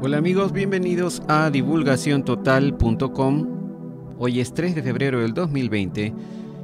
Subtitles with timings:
[0.00, 4.14] Hola amigos, bienvenidos a divulgaciontotal.com.
[4.16, 6.14] Hoy es 3 de febrero del 2020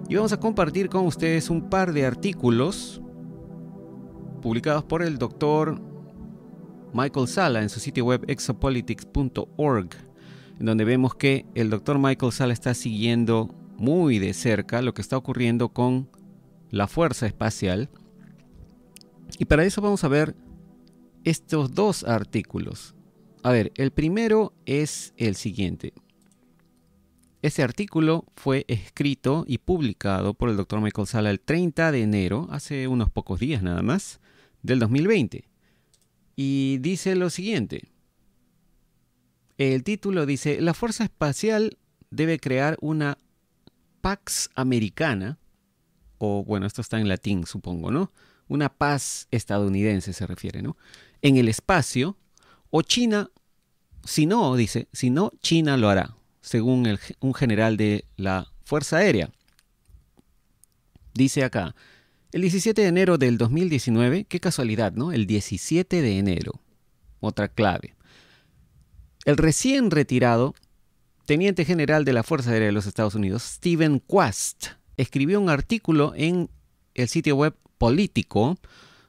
[0.08, 3.02] y vamos a compartir con ustedes un par de artículos
[4.40, 5.82] publicados por el doctor
[6.92, 9.88] Michael Sala en su sitio web exopolitics.org,
[10.60, 15.02] en donde vemos que el doctor Michael Sala está siguiendo muy de cerca lo que
[15.02, 16.08] está ocurriendo con
[16.70, 17.90] la fuerza espacial.
[19.40, 20.36] Y para eso vamos a ver
[21.24, 22.93] estos dos artículos.
[23.44, 25.92] A ver, el primero es el siguiente.
[27.42, 32.48] Este artículo fue escrito y publicado por el doctor Michael Sala el 30 de enero,
[32.50, 34.18] hace unos pocos días nada más,
[34.62, 35.44] del 2020.
[36.36, 37.92] Y dice lo siguiente.
[39.58, 41.76] El título dice, la Fuerza Espacial
[42.08, 43.18] debe crear una
[44.00, 45.38] Pax Americana,
[46.16, 48.10] o bueno, esto está en latín supongo, ¿no?
[48.48, 50.78] Una paz estadounidense se refiere, ¿no?
[51.20, 52.16] En el espacio
[52.76, 53.30] o China,
[54.02, 59.30] si no, dice, si no, China lo hará, según un general de la Fuerza Aérea.
[61.12, 61.76] Dice acá,
[62.32, 65.12] el 17 de enero del 2019, qué casualidad, ¿no?
[65.12, 66.62] El 17 de enero,
[67.20, 67.94] otra clave.
[69.24, 70.56] El recién retirado
[71.26, 74.66] teniente general de la Fuerza Aérea de los Estados Unidos, Stephen Quast,
[74.96, 76.50] escribió un artículo en
[76.94, 78.58] el sitio web Político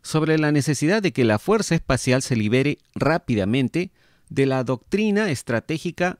[0.05, 3.89] sobre la necesidad de que la Fuerza Espacial se libere rápidamente
[4.29, 6.19] de la doctrina estratégica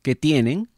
[0.00, 0.70] que tienen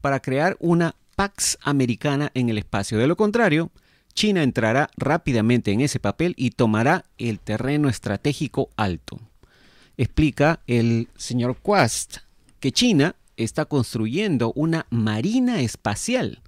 [0.00, 2.96] para crear una Pax Americana en el espacio.
[2.96, 3.72] De lo contrario,
[4.14, 9.18] China entrará rápidamente en ese papel y tomará el terreno estratégico alto.
[9.96, 12.18] Explica el señor Quast
[12.60, 16.40] que China está construyendo una marina espacial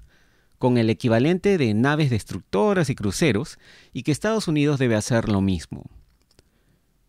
[0.65, 3.59] con el equivalente de naves destructoras y cruceros,
[3.93, 5.91] y que Estados Unidos debe hacer lo mismo.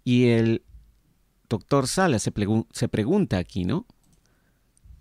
[0.04, 0.62] Y el
[1.48, 2.34] doctor Sala se,
[2.74, 3.86] se pregunta aquí, ¿no?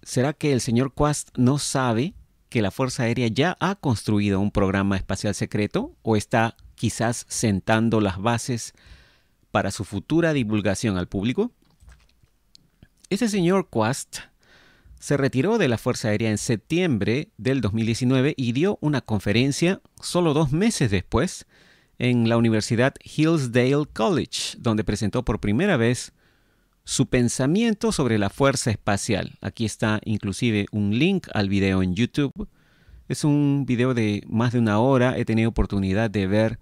[0.04, 2.14] ¿Será que el señor Quast no sabe
[2.48, 8.00] que la Fuerza Aérea ya ha construido un programa espacial secreto o está quizás sentando
[8.00, 8.72] las bases
[9.50, 11.50] para su futura divulgación al público?
[13.10, 14.18] Ese señor Quast
[15.04, 20.32] se retiró de la Fuerza Aérea en septiembre del 2019 y dio una conferencia solo
[20.32, 21.44] dos meses después
[21.98, 26.14] en la Universidad Hillsdale College, donde presentó por primera vez
[26.84, 29.36] su pensamiento sobre la fuerza espacial.
[29.42, 32.48] Aquí está inclusive un link al video en YouTube.
[33.06, 35.18] Es un video de más de una hora.
[35.18, 36.58] He tenido oportunidad de ver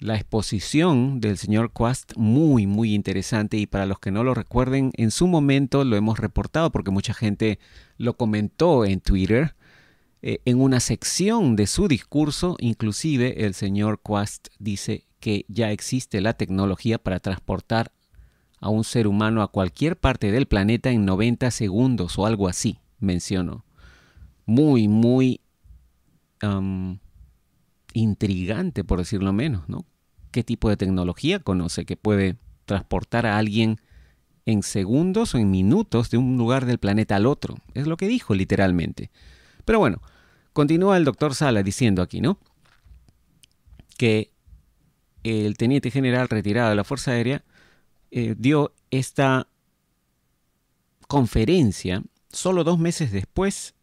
[0.00, 4.90] la exposición del señor Quast muy muy interesante y para los que no lo recuerden
[4.94, 7.58] en su momento lo hemos reportado porque mucha gente
[7.96, 9.54] lo comentó en Twitter
[10.22, 16.20] eh, en una sección de su discurso inclusive el señor Quast dice que ya existe
[16.20, 17.92] la tecnología para transportar
[18.64, 22.78] a un ser humano a cualquier parte del planeta en 90 segundos o algo así
[22.98, 23.64] mencionó.
[24.46, 25.40] Muy muy
[27.94, 29.86] intrigante, por decirlo menos, ¿no?
[30.30, 33.80] ¿Qué tipo de tecnología conoce que puede transportar a alguien
[34.44, 37.56] en segundos o en minutos de un lugar del planeta al otro?
[37.72, 39.10] Es lo que dijo literalmente.
[39.64, 40.02] Pero bueno,
[40.52, 42.38] continúa el doctor Sala diciendo aquí, ¿no?
[43.96, 44.32] Que
[45.22, 47.44] el teniente general retirado de la Fuerza Aérea
[48.10, 49.46] eh, dio esta
[51.06, 53.74] conferencia solo dos meses después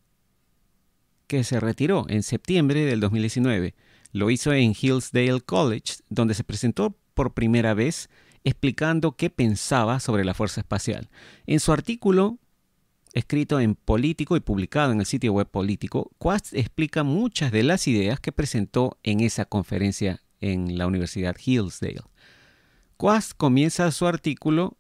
[1.28, 3.74] que se retiró, en septiembre del 2019.
[4.12, 8.10] Lo hizo en Hillsdale College, donde se presentó por primera vez
[8.44, 11.10] explicando qué pensaba sobre la fuerza espacial.
[11.46, 12.40] En su artículo,
[13.14, 17.88] escrito en Político y publicado en el sitio web Político, Quast explica muchas de las
[17.88, 22.02] ideas que presentó en esa conferencia en la Universidad Hillsdale.
[22.98, 24.78] Quast comienza su artículo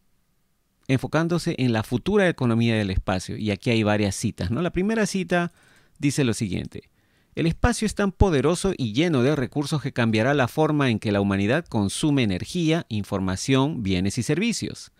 [0.87, 4.51] enfocándose en la futura economía del espacio, y aquí hay varias citas.
[4.51, 4.61] ¿no?
[4.61, 5.51] La primera cita
[5.99, 6.90] dice lo siguiente.
[7.33, 11.13] El espacio es tan poderoso y lleno de recursos que cambiará la forma en que
[11.13, 14.91] la humanidad consume energía, información, bienes y servicios.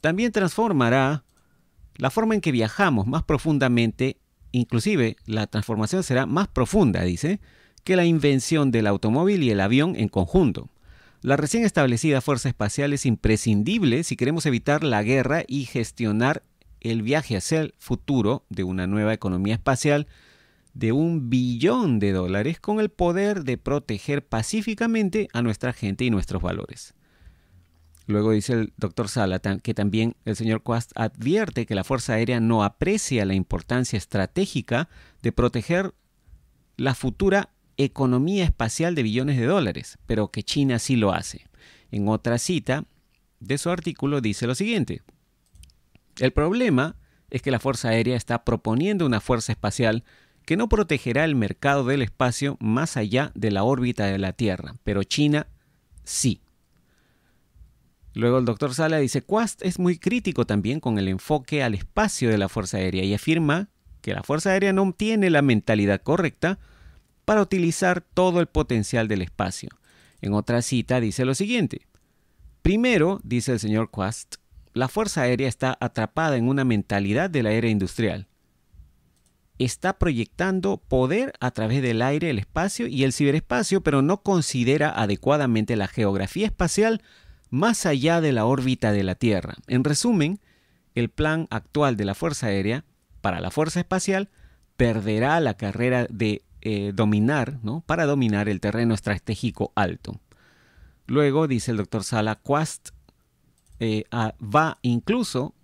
[0.00, 1.24] También transformará
[1.96, 4.16] la forma en que viajamos más profundamente,
[4.52, 7.40] inclusive la transformación será más profunda, dice,
[7.84, 10.70] que la invención del automóvil y el avión en conjunto.
[11.20, 16.42] La recién establecida Fuerza Espacial es imprescindible si queremos evitar la guerra y gestionar
[16.80, 20.06] el viaje hacia el futuro de una nueva economía espacial
[20.74, 26.10] de un billón de dólares con el poder de proteger pacíficamente a nuestra gente y
[26.10, 26.94] nuestros valores.
[28.06, 32.40] Luego dice el doctor Sala que también el señor Quast advierte que la Fuerza Aérea
[32.40, 34.88] no aprecia la importancia estratégica
[35.22, 35.94] de proteger
[36.76, 41.46] la futura economía espacial de billones de dólares, pero que China sí lo hace.
[41.90, 42.84] En otra cita,
[43.38, 45.02] de su artículo dice lo siguiente.
[46.18, 46.96] El problema
[47.30, 50.04] es que la Fuerza Aérea está proponiendo una fuerza espacial
[50.50, 54.74] que no protegerá el mercado del espacio más allá de la órbita de la Tierra,
[54.82, 55.46] pero China
[56.02, 56.40] sí.
[58.14, 62.30] Luego el doctor Sala dice, Quast es muy crítico también con el enfoque al espacio
[62.30, 63.68] de la Fuerza Aérea y afirma
[64.02, 66.58] que la Fuerza Aérea no tiene la mentalidad correcta
[67.24, 69.68] para utilizar todo el potencial del espacio.
[70.20, 71.86] En otra cita dice lo siguiente.
[72.62, 74.38] Primero, dice el señor Quast,
[74.72, 78.26] la Fuerza Aérea está atrapada en una mentalidad de la era industrial.
[79.60, 84.88] Está proyectando poder a través del aire, el espacio y el ciberespacio, pero no considera
[84.88, 87.02] adecuadamente la geografía espacial
[87.50, 89.56] más allá de la órbita de la Tierra.
[89.66, 90.40] En resumen,
[90.94, 92.86] el plan actual de la Fuerza Aérea
[93.20, 94.30] para la Fuerza Espacial
[94.78, 97.82] perderá la carrera de eh, dominar, ¿no?
[97.82, 100.18] para dominar el terreno estratégico alto.
[101.06, 102.90] Luego, dice el doctor Sala, Quast
[103.78, 105.54] eh, va incluso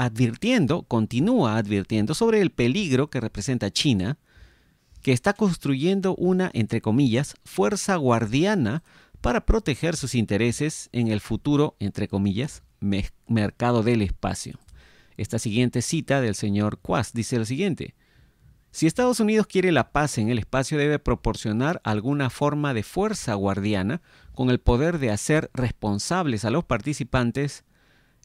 [0.00, 4.16] advirtiendo, continúa advirtiendo sobre el peligro que representa China,
[5.02, 8.82] que está construyendo una, entre comillas, fuerza guardiana
[9.20, 12.62] para proteger sus intereses en el futuro, entre comillas,
[13.26, 14.58] mercado del espacio.
[15.18, 17.94] Esta siguiente cita del señor Quast dice lo siguiente.
[18.70, 23.34] Si Estados Unidos quiere la paz en el espacio debe proporcionar alguna forma de fuerza
[23.34, 24.00] guardiana
[24.32, 27.64] con el poder de hacer responsables a los participantes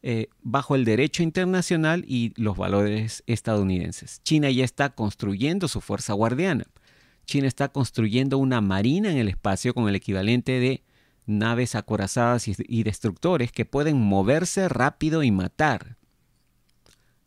[0.08, 4.22] eh, bajo el derecho internacional y los valores estadounidenses.
[4.22, 6.68] China ya está construyendo su fuerza guardiana.
[7.26, 10.84] China está construyendo una marina en el espacio con el equivalente de
[11.26, 15.98] naves acorazadas y, destructores que pueden moverse rápido y matar.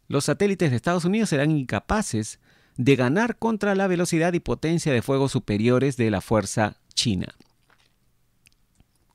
[0.06, 2.38] Los satélites de Estados Unidos serán incapaces
[2.76, 7.34] de ganar contra la velocidad y potencia de fuego superiores de la fuerza china.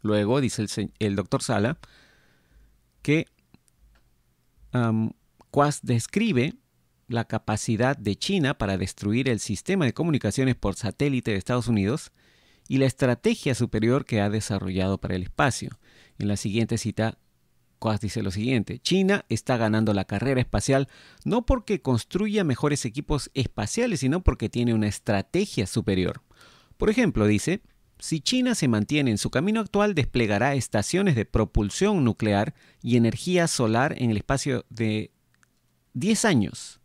[0.02, 0.66] Luego, dice
[1.00, 1.78] el, doctor Sala,
[3.02, 3.28] que
[4.74, 5.12] um,
[5.82, 6.56] describe
[7.08, 12.12] la capacidad de China para destruir el sistema de comunicaciones por satélite de Estados Unidos
[12.68, 15.78] y la estrategia superior que ha desarrollado para el espacio.
[16.18, 17.18] En la siguiente cita,
[17.80, 20.88] Quast dice lo siguiente, China está ganando la carrera espacial
[21.26, 26.22] no porque construya mejores equipos espaciales, sino porque tiene una estrategia superior.
[26.78, 27.62] Por ejemplo, dice,
[28.04, 33.48] si China se mantiene en su camino actual, desplegará estaciones de propulsión nuclear y energía
[33.48, 35.12] solar en el espacio de
[35.94, 36.82] 10 años.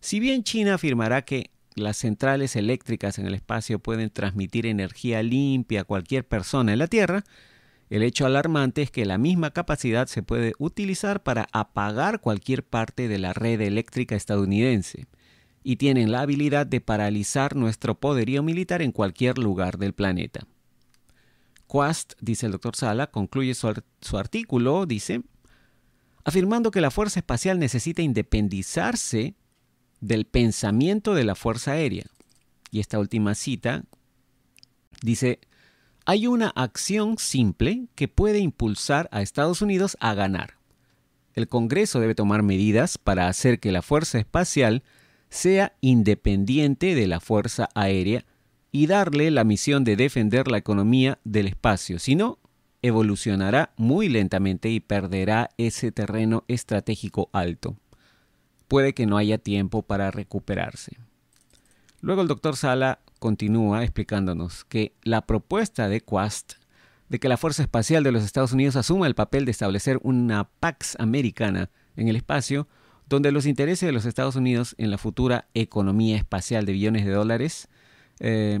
[0.00, 5.82] Si bien China afirmará que las centrales eléctricas en el espacio pueden transmitir energía limpia
[5.82, 7.22] a cualquier persona en la Tierra,
[7.88, 13.06] el hecho alarmante es que la misma capacidad se puede utilizar para apagar cualquier parte
[13.06, 15.06] de la red eléctrica estadounidense
[15.62, 20.46] y tienen la habilidad de paralizar nuestro poderío militar en cualquier lugar del planeta.
[21.66, 25.22] Quast, dice el doctor Sala, concluye su, su artículo, dice,
[26.24, 29.34] afirmando que la Fuerza Espacial necesita independizarse
[30.00, 32.06] del pensamiento de la Fuerza Aérea.
[32.70, 33.84] Y esta última cita
[35.02, 35.40] dice,
[36.04, 40.54] hay una acción simple que puede impulsar a Estados Unidos a ganar.
[41.34, 44.82] El Congreso debe tomar medidas para hacer que la Fuerza Espacial
[45.30, 48.24] sea independiente de la Fuerza Aérea
[48.70, 51.98] y darle la misión de defender la economía del espacio.
[51.98, 52.38] Si no,
[52.82, 57.76] evolucionará muy lentamente y perderá ese terreno estratégico alto
[58.68, 60.96] puede que no haya tiempo para recuperarse.
[62.00, 66.52] Luego el doctor Sala continúa explicándonos que la propuesta de Quast
[67.08, 70.44] de que la Fuerza Espacial de los Estados Unidos asuma el papel de establecer una
[70.60, 72.68] Pax americana en el espacio,
[73.08, 77.12] donde los intereses de los Estados Unidos en la futura economía espacial de billones de
[77.12, 77.68] dólares
[78.20, 78.60] eh,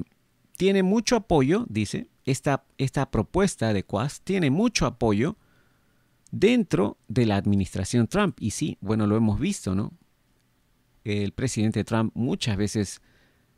[0.56, 5.36] tiene mucho apoyo, dice, esta, esta propuesta de Quast tiene mucho apoyo
[6.30, 8.36] dentro de la administración Trump.
[8.40, 9.92] Y sí, bueno, lo hemos visto, ¿no?
[11.04, 13.00] El presidente Trump muchas veces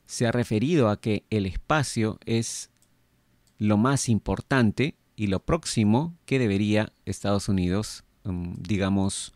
[0.06, 2.70] se ha referido a que el espacio es
[3.58, 9.32] lo más importante y lo próximo que debería Estados Unidos, um, digamos,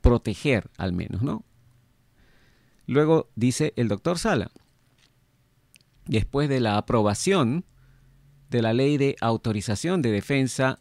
[0.00, 1.44] proteger al menos, ¿no?
[2.86, 4.50] Luego dice el doctor Sala,
[6.06, 7.64] después de la aprobación
[8.50, 10.80] de la ley de autorización de defensa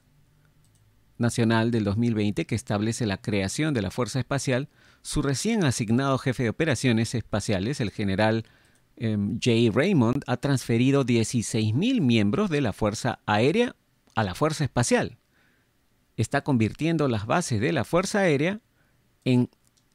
[1.17, 4.69] Nacional del 2020 que establece la creación de la Fuerza Espacial,
[5.01, 8.45] su recién asignado jefe de operaciones espaciales, el general
[8.97, 13.75] em, Jay Raymond, ha transferido 16.000 miembros de la Fuerza Aérea
[14.15, 15.17] a la Fuerza Espacial.
[16.17, 18.61] Está convirtiendo las bases de la Fuerza Aérea
[19.27, 19.49] en,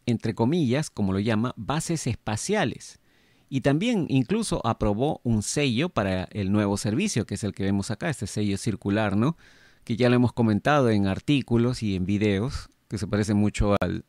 [0.05, 3.01] entre comillas, como lo llama, bases espaciales.
[3.49, 7.91] Y también incluso aprobó un sello para el nuevo servicio, que es el que vemos
[7.91, 9.37] acá, este sello circular, ¿no?
[9.85, 14.05] que ya lo hemos comentado en artículos y en videos, que se parece mucho al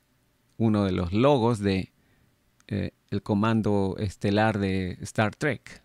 [0.58, 1.94] uno de los logos de
[2.68, 5.84] eh, el comando estelar de Star Trek.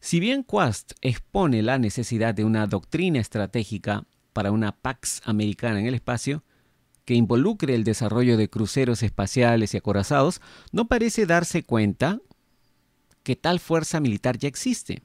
[0.00, 5.86] Si bien Quast expone la necesidad de una doctrina estratégica para una Pax americana en
[5.86, 6.44] el espacio,
[7.04, 10.40] que involucre el desarrollo de cruceros espaciales y acorazados,
[10.70, 12.20] no parece darse cuenta
[13.22, 15.02] que tal fuerza militar ya existe.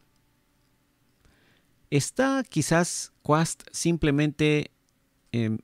[1.89, 4.71] ¿Está quizás Quast simplemente
[5.31, 5.59] em,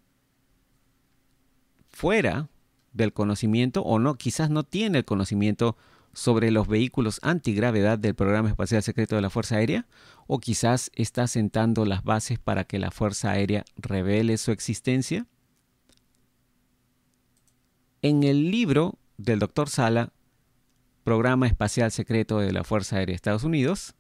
[1.90, 2.50] fuera
[2.94, 4.16] del conocimiento o no?
[4.16, 5.76] Quizás no tiene el conocimiento
[6.14, 9.88] sobre los vehículos antigravedad del programa espacial secreto de la Fuerza Aérea?
[10.28, 15.26] ¿O quizás está sentando las bases para que la Fuerza Aérea revele su existencia?
[18.04, 19.70] En el libro del Dr.
[19.70, 20.12] Sala,
[21.06, 23.96] Programa Espacial Secreto de la Fuerza Aérea de Estados Unidos,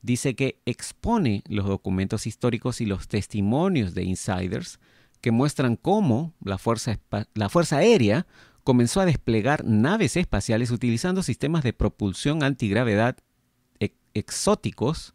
[0.00, 4.78] dice que expone los documentos históricos y los testimonios de insiders
[5.20, 7.00] que muestran cómo la Fuerza,
[7.34, 8.28] la fuerza Aérea
[8.62, 13.16] comenzó a desplegar naves espaciales utilizando sistemas de propulsión antigravedad
[14.14, 15.14] exóticos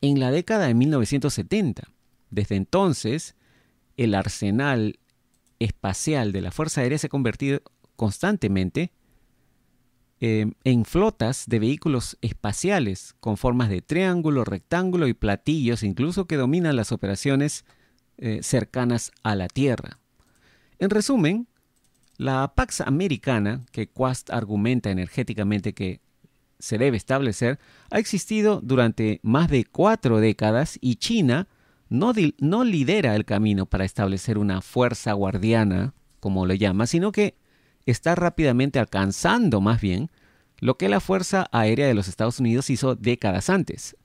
[0.00, 1.82] en la década de 1970.
[2.30, 3.34] Desde entonces,
[3.96, 4.98] el arsenal
[5.58, 7.60] espacial de la Fuerza Aérea se ha convertido
[7.96, 8.92] constantemente
[10.20, 16.36] eh, en flotas de vehículos espaciales con formas de triángulo, rectángulo y platillos, incluso que
[16.36, 17.64] dominan las operaciones
[18.16, 19.98] eh, cercanas a la Tierra.
[20.80, 21.46] En resumen,
[22.16, 26.00] la Pax Americana, que Quast argumenta energéticamente que
[26.58, 27.60] se debe establecer,
[27.90, 31.46] ha existido durante más de cuatro décadas y China
[31.88, 32.12] no,
[32.64, 37.36] lidera el camino para establecer una fuerza guardiana, como lo llama, sino que
[37.86, 40.10] está rápidamente alcanzando más bien
[40.58, 43.96] lo que la Fuerza Aérea de los Estados Unidos hizo décadas antes.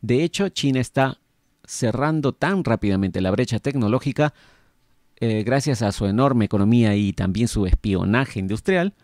[0.00, 1.18] De hecho, China está
[1.64, 4.34] cerrando tan rápidamente la brecha tecnológica
[5.18, 8.94] eh, gracias a su enorme economía y también su espionaje industrial,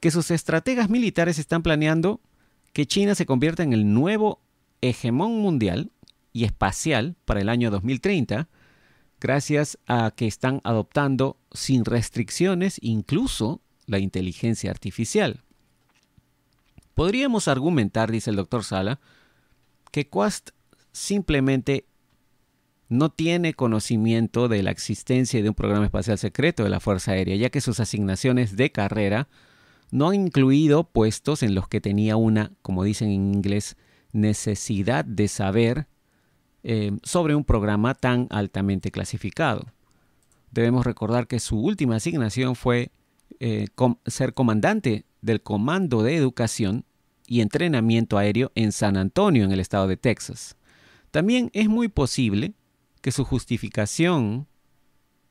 [0.00, 2.20] que sus estrategas militares están planeando
[2.72, 4.40] que China se convierta en el nuevo
[4.80, 5.92] hegemón mundial
[6.32, 8.48] y espacial para el año 2030,
[9.20, 15.40] gracias a que están adoptando sin restricciones incluso la inteligencia artificial.
[16.94, 19.00] Podríamos argumentar, dice el doctor Sala,
[19.90, 20.50] que Quast
[20.92, 21.86] simplemente
[22.88, 27.36] no tiene conocimiento de la existencia de un programa espacial secreto de la Fuerza Aérea,
[27.36, 29.28] ya que sus asignaciones de carrera
[29.90, 33.76] no han incluido puestos en los que tenía una, como dicen en inglés,
[34.12, 35.86] necesidad de saber
[36.64, 39.66] eh, sobre un programa tan altamente clasificado.
[40.50, 42.90] Debemos recordar que su última asignación fue
[43.40, 43.66] eh,
[44.06, 46.84] ser comandante del Comando de Educación
[47.26, 50.56] y Entrenamiento Aéreo en San Antonio, en el estado de Texas.
[51.10, 52.54] También es muy posible
[53.00, 54.46] que su justificación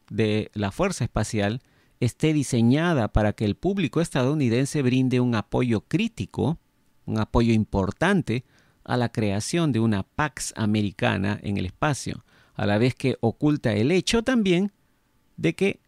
[0.09, 1.61] de la Fuerza Espacial
[1.99, 6.59] esté diseñada para que el público estadounidense brinde un apoyo crítico,
[7.05, 8.43] un apoyo importante
[8.83, 12.23] a la creación de una Pax americana en el espacio,
[12.55, 14.71] a la vez que oculta el hecho también
[15.37, 15.79] de que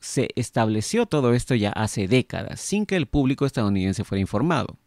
[0.00, 4.78] se estableció todo esto ya hace décadas, sin que el público estadounidense fuera informado.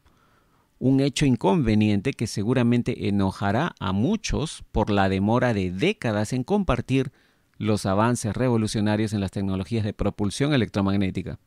[0.80, 7.12] Un hecho inconveniente que seguramente enojará a muchos por la demora de décadas en compartir
[7.58, 11.40] los avances revolucionarios en las tecnologías de propulsión electromagnética,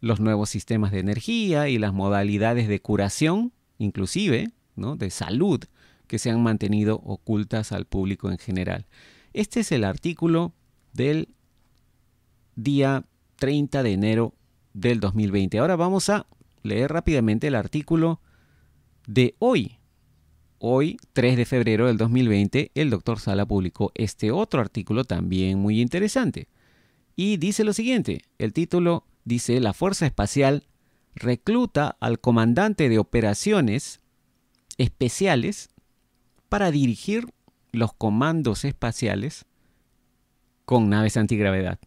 [0.00, 5.60] los nuevos sistemas de energía y las modalidades de curación, inclusive, de salud,
[6.06, 8.86] que se han mantenido ocultas al público en general.
[9.32, 10.54] Este es el artículo
[10.92, 11.28] del
[12.56, 13.04] día
[13.36, 14.34] 30 de enero
[14.72, 15.58] del 2020.
[15.58, 16.26] Ahora vamos a
[16.62, 18.20] leer rápidamente el artículo
[19.06, 19.78] de hoy.
[20.60, 25.80] Hoy, 3 de febrero del 2020, el doctor Sala publicó este otro artículo también muy
[25.80, 26.48] interesante.
[27.14, 30.64] Y dice lo siguiente, el título dice La Fuerza Espacial
[31.14, 33.97] recluta al comandante de operaciones
[34.78, 35.68] especiales
[36.48, 37.26] para dirigir
[37.72, 39.44] los comandos espaciales
[40.64, 41.78] con naves antigravedad.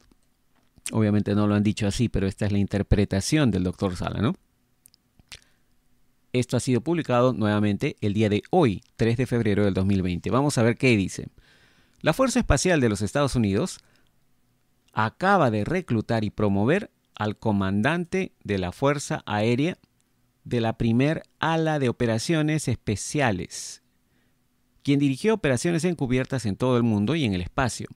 [0.91, 4.35] Obviamente no lo han dicho así, pero esta es la interpretación del doctor Sala, ¿no?
[6.33, 10.29] Esto ha sido publicado nuevamente el día de hoy, 3 de febrero del 2020.
[10.29, 11.27] Vamos a ver qué dice.
[12.01, 13.79] La Fuerza Espacial de los Estados Unidos
[14.93, 19.77] acaba de reclutar y promover al comandante de la Fuerza Aérea
[20.43, 23.83] de la primer ala de operaciones especiales,
[24.83, 27.87] quien dirigió operaciones encubiertas en todo el mundo y en el espacio.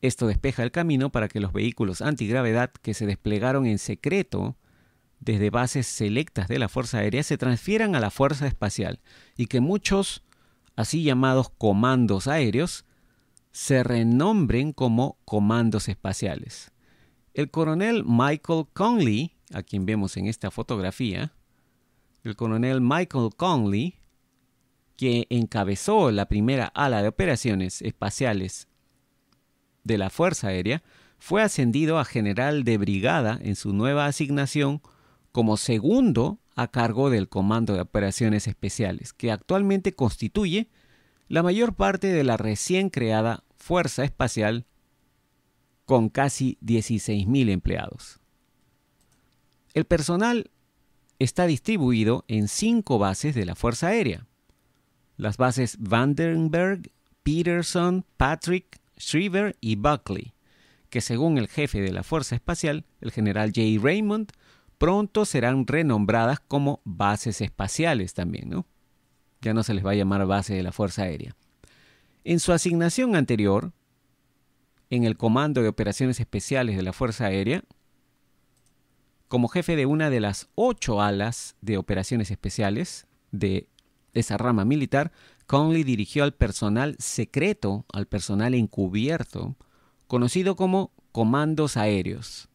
[0.00, 4.56] Esto despeja el camino para que los vehículos antigravedad que se desplegaron en secreto
[5.18, 9.00] desde bases selectas de la Fuerza Aérea se transfieran a la Fuerza Espacial
[9.36, 10.22] y que muchos
[10.76, 12.84] así llamados comandos aéreos
[13.50, 16.72] se renombren como comandos espaciales.
[17.32, 21.32] El coronel Michael Conley, a quien vemos en esta fotografía,
[22.24, 23.98] el coronel Michael Conley,
[24.96, 28.68] que encabezó la primera ala de operaciones espaciales
[29.82, 30.82] de la Fuerza Aérea,
[31.18, 34.80] fue ascendido a general de brigada en su nueva asignación
[35.32, 40.68] como segundo a cargo del Comando de Operaciones Especiales, que actualmente constituye
[41.28, 44.66] la mayor parte de la recién creada Fuerza Espacial
[45.84, 48.20] con casi 16.000 empleados.
[49.74, 50.50] El personal
[51.18, 54.26] está distribuido en cinco bases de la Fuerza Aérea.
[55.16, 56.90] Las bases Vandenberg,
[57.22, 60.34] Peterson, Patrick, Shriver y Buckley,
[60.90, 63.82] que según el jefe de la Fuerza Espacial, el general J.
[63.82, 64.32] Raymond,
[64.78, 68.66] pronto serán renombradas como bases espaciales también, ¿no?
[69.40, 71.36] Ya no se les va a llamar base de la Fuerza Aérea.
[72.24, 73.72] En su asignación anterior,
[74.90, 77.62] en el Comando de Operaciones Especiales de la Fuerza Aérea,
[79.34, 83.66] como jefe de una de las ocho alas de operaciones especiales de
[84.12, 85.10] esa rama militar,
[85.48, 89.56] Conley dirigió al personal secreto, al personal encubierto,
[90.06, 92.48] conocido como comandos aéreos,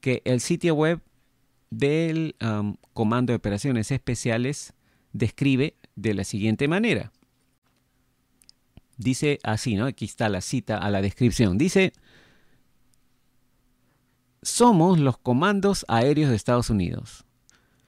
[0.00, 1.02] que el sitio web
[1.68, 4.72] del um, Comando de Operaciones Especiales
[5.12, 7.12] describe de la siguiente manera.
[8.96, 9.84] Dice así, ¿no?
[9.84, 11.58] Aquí está la cita a la descripción.
[11.58, 11.92] Dice,
[14.44, 17.24] somos los comandos aéreos de Estados Unidos.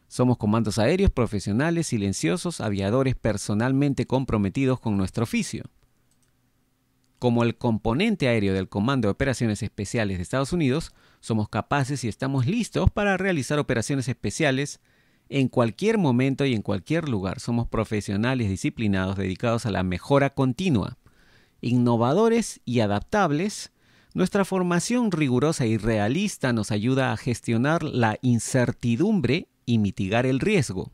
[0.08, 5.64] Somos comandos aéreos profesionales, silenciosos, aviadores personalmente comprometidos con nuestro oficio.
[7.18, 12.08] Como el componente aéreo del Comando de Operaciones Especiales de Estados Unidos, somos capaces y
[12.08, 14.80] estamos listos para realizar operaciones especiales
[15.28, 17.40] en cualquier momento y en cualquier lugar.
[17.40, 20.96] Somos profesionales disciplinados dedicados a la mejora continua,
[21.60, 23.72] innovadores y adaptables.
[24.16, 30.90] Nuestra formación rigurosa y realista nos ayuda a gestionar la incertidumbre y mitigar el riesgo.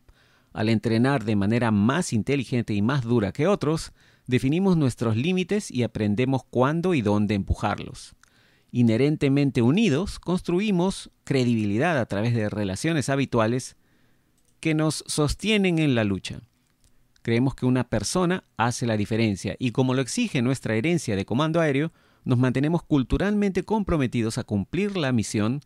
[0.52, 3.92] Al entrenar de manera más inteligente y más dura que otros,
[4.26, 8.16] definimos nuestros límites y aprendemos cuándo y dónde empujarlos
[8.72, 13.76] inherentemente unidos, construimos credibilidad a través de relaciones habituales
[14.58, 16.40] que nos sostienen en la lucha.
[17.22, 21.61] Creemos que una persona hace la diferencia y como lo exige nuestra herencia de comando
[21.61, 21.92] aéreo,
[22.24, 25.61] nos mantenemos culturalmente comprometidos a cumplir la misión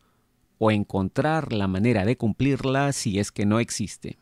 [0.58, 4.18] o encontrar la manera de cumplirla si es que no existe.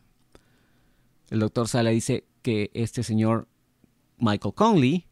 [1.29, 3.47] El doctor Sala dice que este señor
[4.17, 5.07] Michael Conley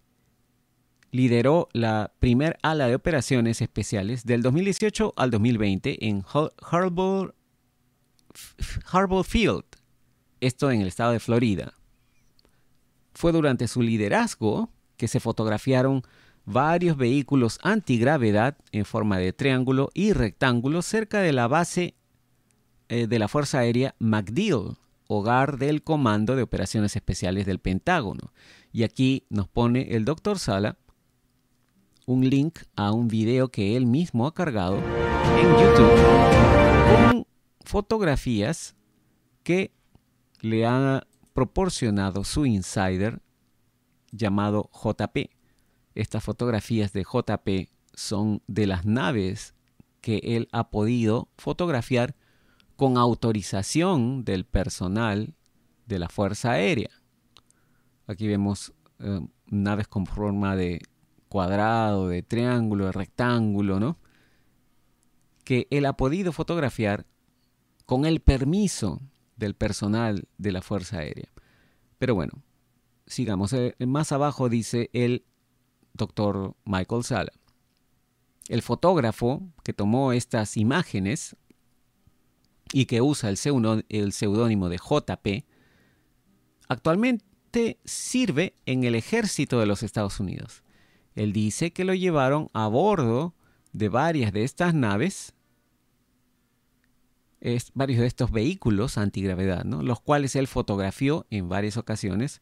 [1.11, 6.25] lideró la primer ala de operaciones especiales del 2018 al 2020 en
[6.71, 7.35] Harbor,
[9.23, 9.65] Field,
[10.41, 11.73] esto en el estado de Florida.
[13.13, 16.01] Fue durante su liderazgo que se fotografiaron
[16.45, 21.95] varios vehículos antigravedad en forma de triángulo y rectángulo cerca de la base
[22.89, 24.77] eh, de la Fuerza Aérea MacDill,
[25.07, 28.33] hogar del Comando de Operaciones Especiales del Pentágono.
[28.71, 30.77] Y aquí nos pone el doctor Sala
[32.05, 37.27] un link a un video que él mismo ha cargado en YouTube con
[37.61, 38.75] fotografías
[39.43, 39.71] que
[40.41, 43.21] le ha proporcionado su insider
[44.11, 45.32] llamado JP.
[45.95, 49.53] Estas fotografías de JP son de las naves
[50.01, 52.15] que él ha podido fotografiar
[52.75, 55.35] con autorización del personal
[55.85, 56.89] de la Fuerza Aérea.
[58.07, 60.81] Aquí vemos eh, naves con forma de
[61.29, 63.97] cuadrado, de triángulo, de rectángulo, ¿no?
[65.43, 67.05] Que él ha podido fotografiar
[67.85, 69.01] con el permiso
[69.35, 71.31] del personal de la Fuerza Aérea.
[71.97, 72.43] Pero bueno,
[73.05, 73.53] sigamos.
[73.53, 75.25] Eh, más abajo dice el
[75.93, 77.31] doctor Michael Sala.
[78.49, 81.35] El fotógrafo que tomó estas imágenes
[82.73, 85.45] y que usa el seudónimo de JP,
[86.67, 90.63] actualmente sirve en el ejército de los Estados Unidos.
[91.15, 93.35] Él dice que lo llevaron a bordo
[93.71, 95.33] de varias de estas naves,
[97.41, 99.83] es, varios de estos vehículos antigravedad, ¿no?
[99.83, 102.41] los cuales él fotografió en varias ocasiones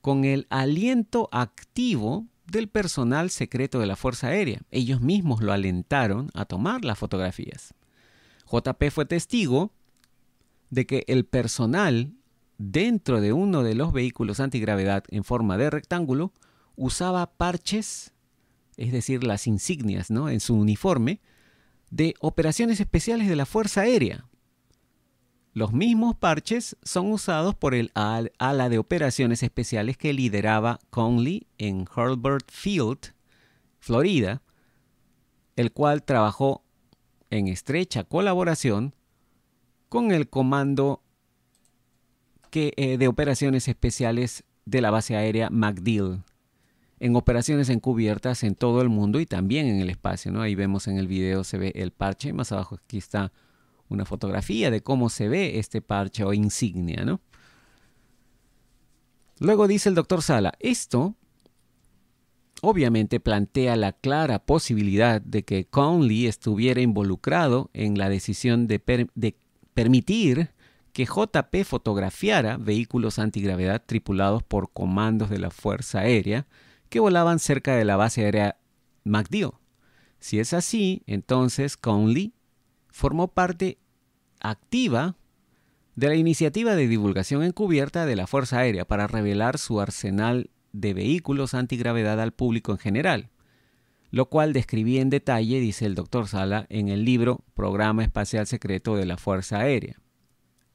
[0.00, 4.62] con el aliento activo del personal secreto de la Fuerza Aérea.
[4.70, 7.74] Ellos mismos lo alentaron a tomar las fotografías.
[8.50, 9.72] JP fue testigo
[10.70, 12.12] de que el personal
[12.58, 16.32] dentro de uno de los vehículos antigravedad en forma de rectángulo
[16.76, 18.12] usaba parches,
[18.76, 20.28] es decir, las insignias ¿no?
[20.28, 21.20] en su uniforme,
[21.90, 24.24] de operaciones especiales de la Fuerza Aérea.
[25.52, 31.86] Los mismos parches son usados por el ala de operaciones especiales que lideraba Conley en
[31.94, 33.14] Hurlburt Field,
[33.80, 34.42] Florida,
[35.56, 36.62] el cual trabajó
[37.30, 38.94] en estrecha colaboración
[39.88, 41.02] con el Comando
[42.52, 46.22] eh, de Operaciones Especiales de la base aérea MacDill
[47.00, 50.30] en operaciones encubiertas en todo el mundo y también en el espacio.
[50.30, 50.42] ¿no?
[50.42, 53.32] Ahí vemos en el video, se ve el parche, más abajo aquí está
[53.90, 57.04] una fotografía de cómo se ve este parche o insignia.
[57.04, 57.20] ¿no?
[59.38, 61.16] Luego dice el doctor Sala, esto
[62.62, 68.78] obviamente plantea la clara posibilidad de que Conley estuviera involucrado en la decisión de,
[69.74, 70.50] permitir
[70.92, 76.46] que JP fotografiara vehículos antigravedad tripulados por comandos de la Fuerza Aérea
[76.88, 78.58] que volaban cerca de la base aérea
[79.04, 79.52] MacDill.
[80.18, 82.34] Si es así, entonces Conley
[82.92, 83.78] formó parte
[84.40, 85.16] activa
[85.96, 90.94] de la iniciativa de divulgación encubierta de la Fuerza Aérea para revelar su arsenal de
[90.94, 93.28] vehículos antigravedad al público en general,
[94.10, 98.96] lo cual describí en detalle, dice el doctor Sala, en el libro Programa Espacial Secreto
[98.96, 100.00] de la Fuerza Aérea,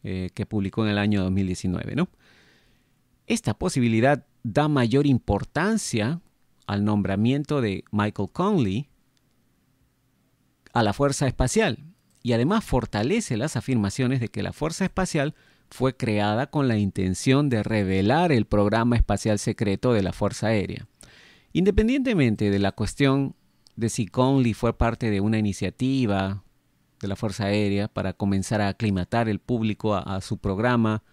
[0.04, 1.96] eh, que publicó en el año 2019.
[1.96, 2.10] ¿no?
[3.26, 6.22] Esta posibilidad da mayor importancia
[6.68, 8.90] al nombramiento de Michael Conley
[10.74, 11.95] a la Fuerza Espacial
[12.26, 15.36] y además fortalece las afirmaciones de que la Fuerza Espacial
[15.70, 20.88] fue creada con la intención de revelar el programa espacial secreto de la Fuerza Aérea.
[21.54, 23.36] Independientemente de la cuestión
[23.76, 26.44] de si Conley fue parte de una iniciativa
[27.00, 31.04] de la Fuerza Aérea para comenzar a aclimatar el público a, a su programa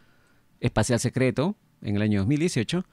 [0.61, 2.87] espacial secreto en el año 2018,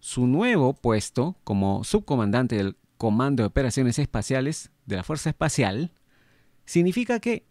[0.00, 5.92] su nuevo puesto como subcomandante del Comando de Operaciones Espaciales de la Fuerza Espacial
[6.64, 7.44] significa que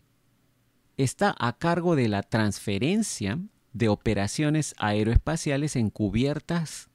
[0.97, 3.39] está a cargo de la transferencia
[3.73, 6.89] de operaciones aeroespaciales encubiertas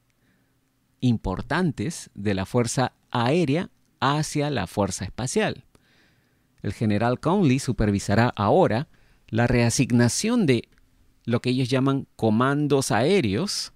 [1.01, 5.65] importantes de la Fuerza Aérea hacia la Fuerza Espacial.
[6.63, 8.89] El general Conley supervisará ahora
[9.29, 10.69] la reasignación de
[11.25, 13.73] lo que ellos llaman comandos aéreos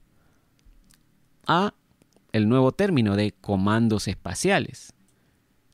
[1.47, 1.75] a
[2.33, 4.93] el nuevo término de comandos espaciales.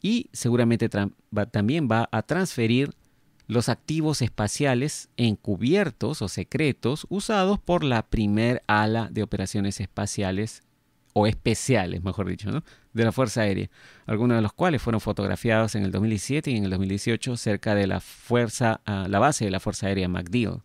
[0.03, 2.95] Y seguramente también va a transferir
[3.51, 10.63] los activos espaciales encubiertos o secretos usados por la primer ala de operaciones espaciales
[11.15, 13.69] o especiales, mejor dicho, de la Fuerza Aérea,
[14.07, 17.89] algunos de los cuales fueron fotografiados en el 2017 y en el 2018 cerca de
[17.89, 20.63] la fuerza, ah, la base de la Fuerza Aérea MacDill.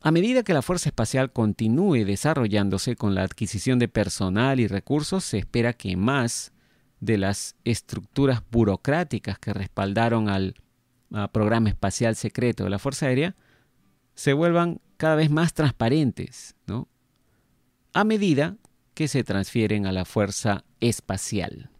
[0.00, 5.22] A medida que la Fuerza Espacial continúe desarrollándose con la adquisición de personal y recursos,
[5.22, 6.52] se espera que más
[6.98, 10.56] de las estructuras burocráticas que respaldaron al
[11.32, 13.34] programa espacial secreto de la Fuerza Aérea
[14.14, 16.88] se vuelvan cada vez más transparentes, ¿no?
[17.92, 18.56] A medida
[18.94, 21.70] que se transfieren a la Fuerza Espacial.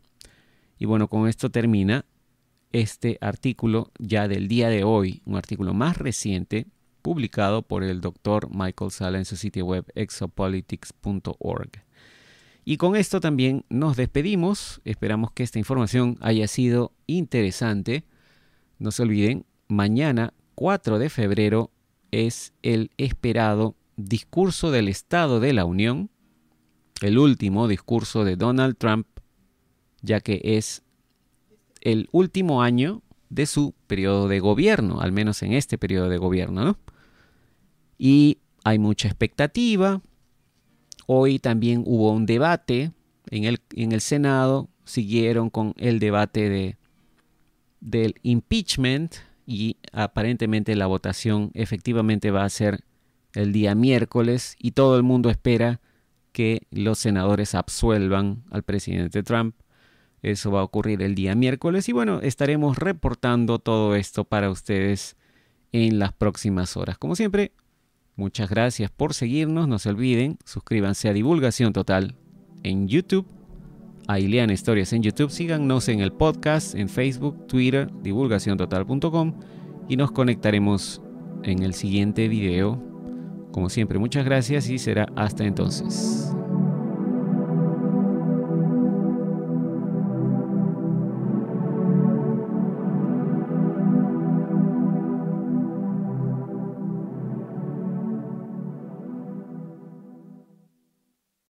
[0.78, 2.04] Y bueno, con esto termina
[2.72, 6.66] este artículo ya del día de hoy, un artículo más reciente
[7.00, 11.70] publicado por el doctor Michael Sala en su sitio web exopolitics.org.
[12.64, 14.80] Y con esto también nos despedimos.
[14.84, 18.04] Esperamos que esta información haya sido interesante.
[18.78, 21.70] No se olviden, mañana 4 de febrero
[22.10, 26.10] es el esperado discurso del Estado de la Unión,
[27.02, 29.06] el último discurso de Donald Trump,
[30.02, 30.82] ya que es
[31.80, 36.64] el último año de su periodo de gobierno, al menos en este periodo de gobierno,
[36.64, 36.78] ¿no?
[37.98, 40.02] y hay mucha expectativa.
[41.06, 42.92] Hoy también hubo un debate
[43.30, 46.76] en el, en el Senado, siguieron con el debate de,
[47.80, 52.84] del impeachment y aparentemente la votación efectivamente va a ser
[53.34, 55.80] el día miércoles y todo el mundo espera
[56.32, 59.54] que los senadores absuelvan al presidente Trump.
[60.22, 65.16] Eso va a ocurrir el día miércoles y bueno, estaremos reportando todo esto para ustedes
[65.72, 66.98] en las próximas horas.
[66.98, 67.52] Como siempre,
[68.16, 69.68] Muchas gracias por seguirnos.
[69.68, 72.14] No se olviden, suscríbanse a Divulgación Total
[72.62, 73.26] en YouTube,
[74.08, 75.30] a Ileana Historias en YouTube.
[75.30, 79.34] Síganos en el podcast, en Facebook, Twitter, divulgaciontotal.com
[79.88, 81.02] y nos conectaremos
[81.42, 82.82] en el siguiente video.
[83.52, 86.34] Como siempre, muchas gracias y será hasta entonces.